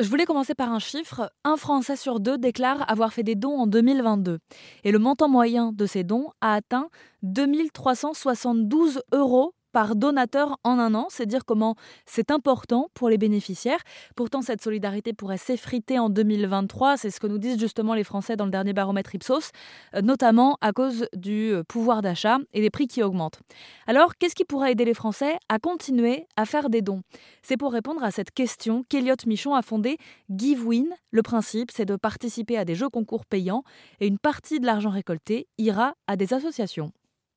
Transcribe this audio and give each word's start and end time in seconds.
Je 0.00 0.08
voulais 0.08 0.26
commencer 0.26 0.54
par 0.54 0.72
un 0.72 0.78
chiffre. 0.78 1.32
Un 1.42 1.56
Français 1.56 1.96
sur 1.96 2.20
deux 2.20 2.38
déclare 2.38 2.88
avoir 2.88 3.12
fait 3.12 3.24
des 3.24 3.34
dons 3.34 3.58
en 3.58 3.66
2022. 3.66 4.38
Et 4.84 4.92
le 4.92 4.98
montant 5.00 5.28
moyen 5.28 5.72
de 5.72 5.86
ces 5.86 6.04
dons 6.04 6.30
a 6.40 6.54
atteint 6.54 6.88
2372 7.22 9.02
euros 9.12 9.54
par 9.72 9.96
donateur 9.96 10.58
en 10.64 10.78
un 10.78 10.94
an. 10.94 11.06
C'est 11.10 11.26
dire 11.26 11.44
comment 11.44 11.76
c'est 12.06 12.30
important 12.30 12.88
pour 12.94 13.08
les 13.08 13.18
bénéficiaires. 13.18 13.80
Pourtant, 14.16 14.42
cette 14.42 14.62
solidarité 14.62 15.12
pourrait 15.12 15.38
s'effriter 15.38 15.98
en 15.98 16.10
2023. 16.10 16.96
C'est 16.96 17.10
ce 17.10 17.20
que 17.20 17.26
nous 17.26 17.38
disent 17.38 17.58
justement 17.58 17.94
les 17.94 18.04
Français 18.04 18.36
dans 18.36 18.44
le 18.44 18.50
dernier 18.50 18.72
baromètre 18.72 19.14
Ipsos, 19.14 19.50
euh, 19.94 20.02
notamment 20.02 20.56
à 20.60 20.72
cause 20.72 21.06
du 21.14 21.52
euh, 21.52 21.62
pouvoir 21.62 22.02
d'achat 22.02 22.38
et 22.52 22.60
des 22.60 22.70
prix 22.70 22.86
qui 22.86 23.02
augmentent. 23.02 23.40
Alors, 23.86 24.16
qu'est-ce 24.16 24.34
qui 24.34 24.44
pourrait 24.44 24.72
aider 24.72 24.84
les 24.84 24.94
Français 24.94 25.38
à 25.48 25.58
continuer 25.58 26.26
à 26.36 26.44
faire 26.44 26.70
des 26.70 26.82
dons? 26.82 27.02
C'est 27.42 27.56
pour 27.56 27.72
répondre 27.72 28.02
à 28.02 28.10
cette 28.10 28.30
question 28.30 28.84
qu'Eliott 28.88 29.26
Michon 29.26 29.54
a 29.54 29.62
fondé 29.62 29.98
GiveWin. 30.30 30.86
Le 31.10 31.22
principe, 31.22 31.70
c'est 31.70 31.84
de 31.84 31.96
participer 31.96 32.58
à 32.58 32.64
des 32.64 32.74
jeux 32.74 32.88
concours 32.88 33.26
payants 33.26 33.62
et 34.00 34.06
une 34.06 34.18
partie 34.18 34.60
de 34.60 34.66
l'argent 34.66 34.90
récolté 34.90 35.48
ira 35.58 35.94
à 36.06 36.16
des 36.16 36.34
associations 36.34 36.92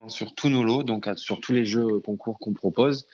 sur 0.08 0.34
tous 0.34 0.50
nos 0.50 0.64
lots, 0.64 0.84
donc 0.84 1.10
sur 1.16 1.40
tous 1.40 1.54
les 1.54 1.66
jeux 1.66 2.00
concours 2.00 2.40
qu'on 2.40 2.54
propose. 2.54 3.06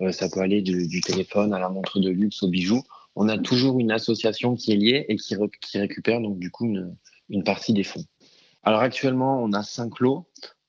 Euh, 0.00 0.12
ça 0.12 0.28
peut 0.28 0.40
aller 0.40 0.62
du, 0.62 1.00
téléphone 1.00 1.52
à 1.52 1.58
la 1.58 1.68
montre 1.68 1.98
de 1.98 2.10
luxe 2.10 2.42
aux 2.42 2.48
bijoux. 2.48 2.82
On 3.14 3.28
a 3.28 3.38
toujours 3.38 3.80
une 3.80 3.90
association 3.90 4.54
qui 4.54 4.72
est 4.72 4.76
liée 4.76 5.06
et 5.08 5.16
qui, 5.16 5.34
récupère 5.78 6.20
donc 6.20 6.38
du 6.38 6.50
coup 6.50 6.66
une, 6.66 7.44
partie 7.44 7.72
des 7.72 7.82
fonds. 7.82 8.04
Alors 8.62 8.80
actuellement, 8.80 9.42
on 9.42 9.52
a 9.52 9.62
cinq 9.62 10.00
lots. 10.00 10.26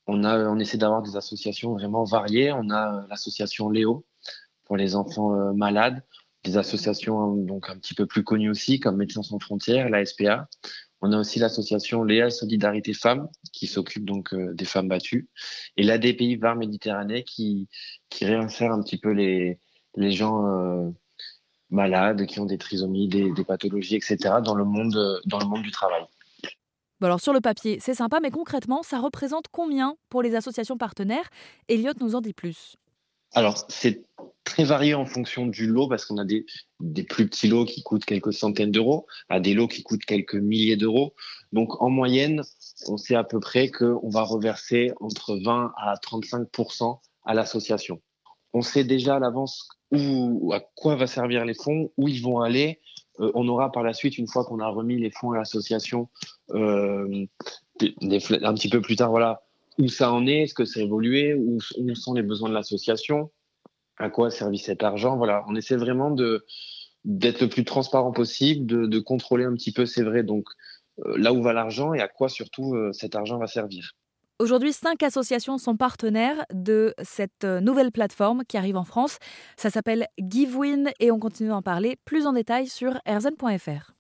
On, 0.08 0.23
a, 0.23 0.48
on 0.48 0.58
essaie 0.58 0.77
d'avoir 0.77 1.02
des 1.02 1.17
associations 1.17 1.73
vraiment 1.73 2.05
variées. 2.05 2.52
On 2.53 2.70
a 2.70 2.94
euh, 2.95 3.02
l'association 3.09 3.70
Léo 3.70 4.05
pour 4.64 4.78
les 4.78 4.95
enfants 4.95 5.34
euh, 5.34 5.53
malades, 5.53 6.03
des 6.44 6.58
associations 6.58 7.36
donc 7.36 7.70
un 7.70 7.78
petit 7.78 7.94
peu 7.94 8.05
plus 8.05 8.23
connues 8.23 8.50
aussi 8.50 8.80
comme 8.80 8.95
Médecins 8.95 9.23
sans 9.23 9.39
frontières, 9.39 9.89
la 9.89 10.05
SPA. 10.05 10.48
On 11.02 11.12
a 11.12 11.20
aussi 11.20 11.40
l'association 11.40 12.03
Léa 12.03 12.30
Solidarité 12.30 12.94
Femmes 12.94 13.28
qui 13.53 13.67
s'occupe 13.67 14.03
donc 14.03 14.34
euh, 14.34 14.53
des 14.53 14.66
femmes 14.66 14.88
battues 14.88 15.30
et 15.76 15.84
l'ADPI 15.84 16.38
Var 16.38 16.56
Méditerranée 16.56 17.23
qui, 17.23 17.67
qui 18.09 18.26
réinsère 18.26 18.72
un 18.72 18.81
petit 18.81 18.98
peu 18.98 19.12
les, 19.12 19.59
gens 19.95 20.48
euh, 20.48 20.90
malades 21.70 22.25
qui 22.25 22.40
ont 22.40 22.45
des 22.45 22.58
trisomies, 22.58 23.08
des, 23.08 23.31
pathologies, 23.44 23.95
etc. 23.95 24.18
dans 24.44 24.56
le 24.56 24.64
monde, 24.64 25.22
dans 25.25 25.40
le 25.40 25.45
monde 25.45 25.62
du 25.62 25.72
travail. 25.72 26.03
alors 27.02 27.22
sur 27.22 27.34
le 27.34 27.42
papier, 27.42 27.78
c'est 27.80 27.94
sympa, 27.94 28.20
mais 28.20 28.31
concrètement, 28.31 28.81
ça 28.81 29.00
représente 29.00 29.45
combien 29.52 29.95
pour 30.09 30.23
les 30.23 30.34
associations 30.36 30.78
partenaires? 30.78 31.30
Elliot 31.68 31.94
nous 32.02 32.16
en 32.16 32.22
dit 32.22 32.34
plus. 32.34 32.75
Alors, 33.33 33.66
c'est 33.70 34.06
très 34.47 34.64
varié 34.64 34.94
en 34.94 35.06
fonction 35.06 35.45
du 35.45 35.67
lot 35.67 35.88
parce 35.89 36.06
qu'on 36.06 36.17
a 36.17 36.25
des, 36.25 36.45
plus 37.03 37.28
petits 37.28 37.47
lots 37.47 37.66
qui 37.66 37.84
coûtent 37.84 38.06
quelques 38.06 38.34
centaines 38.34 38.72
d'euros 38.72 39.06
à 39.30 39.39
des 39.39 39.53
lots 39.53 39.67
qui 39.67 39.84
coûtent 39.84 40.06
quelques 40.06 40.36
milliers 40.36 40.78
d'euros. 40.78 41.14
Donc 41.52 41.81
en 41.81 41.89
moyenne, 41.89 42.42
on 42.88 42.97
sait 42.97 43.16
à 43.16 43.23
peu 43.23 43.39
près 43.39 43.69
qu'on 43.69 44.09
va 44.09 44.22
reverser 44.22 44.94
entre 45.02 45.36
20 45.36 45.73
à 45.78 45.95
35% 45.95 47.00
à 47.25 47.34
l'association. 47.34 48.02
On 48.53 48.61
sait 48.61 48.86
déjà 48.86 49.17
à 49.17 49.19
l'avance 49.19 49.67
où, 49.91 50.52
à 50.53 50.62
quoi 50.75 50.95
va 50.95 51.08
servir 51.08 51.45
les 51.45 51.53
fonds, 51.53 51.91
où 51.97 52.08
ils 52.08 52.22
vont 52.22 52.39
aller. 52.39 52.80
Euh, 53.19 53.31
on 53.36 53.47
aura 53.47 53.72
par 53.72 53.84
la 53.84 53.94
suite, 53.94 54.17
une 54.17 54.28
fois 54.28 54.45
qu'on 54.45 54.59
a 54.59 54.67
remis 54.67 54.97
les 54.97 55.12
fonds 55.12 55.31
à 55.31 55.38
l'association, 55.38 56.09
euh, 56.52 57.25
un 57.81 58.53
petit 58.53 58.69
peu 58.69 58.81
plus 58.81 58.95
tard, 58.95 59.09
voilà, 59.09 59.47
où 59.78 59.88
ça 59.88 60.11
en 60.11 60.28
est, 60.28 60.44
est-ce 60.44 60.53
que 60.53 60.66
ça 60.66 60.80
a 60.80 60.83
évolué, 60.83 61.33
où, 61.33 61.59
où 61.78 61.95
sont 61.95 62.14
les 62.14 62.23
besoins 62.23 62.50
de 62.50 62.53
l'association 62.53 63.31
à 63.97 64.09
quoi 64.09 64.28
a 64.28 64.30
servi 64.30 64.58
cet 64.58 64.84
argent. 64.84 65.17
Voilà, 65.17 65.44
on 65.47 65.56
essaie 65.56 65.75
vraiment 65.75 66.16
d'être 67.06 67.42
le 67.42 67.50
plus 67.50 67.66
transparent 67.66 68.11
possible, 68.11 68.89
de, 68.89 69.00
contrôler 69.00 69.45
un 69.45 69.53
petit 69.53 69.72
peu, 69.72 69.86
c'est 69.86 70.03
vrai, 70.03 70.23
donc 70.23 70.45
euh, 71.06 71.17
là 71.17 71.34
où 71.34 71.42
va 71.42 71.53
l'argent 71.53 71.94
et 71.94 72.02
à 72.02 72.08
quoi 72.08 72.30
surtout 72.30 72.75
euh, 72.75 72.92
cet 72.94 73.16
argent 73.16 73.38
va 73.38 73.47
servir. 73.47 73.92
Aujourd'hui, 74.39 74.72
cinq 74.72 75.02
associations 75.02 75.58
sont 75.58 75.78
partenaires 75.78 76.46
de 76.53 76.94
cette 77.02 77.44
euh, 77.44 77.59
nouvelle 77.59 77.91
plateforme 77.91 78.44
qui 78.47 78.56
arrive 78.57 78.78
en 78.78 78.84
France. 78.84 79.18
Ça 79.57 79.72
s'appelle 79.72 80.06
GiveWin 80.19 80.91
et 81.00 81.09
on 81.09 81.18
continue 81.18 81.50
d'en 81.50 81.63
parler 81.63 81.97
plus 82.06 82.28
en 82.28 82.34
détail 82.34 82.68
sur 82.68 83.00
erzen.fr. 83.06 83.97